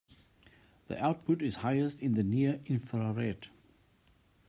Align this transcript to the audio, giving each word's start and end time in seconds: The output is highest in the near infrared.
The 0.87 0.97
output 0.97 1.43
is 1.43 1.57
highest 1.57 2.01
in 2.01 2.15
the 2.15 2.23
near 2.23 2.59
infrared. 2.65 3.49